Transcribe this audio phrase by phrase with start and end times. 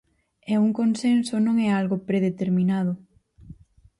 [0.51, 2.93] E un consenso non é algo predeterminado.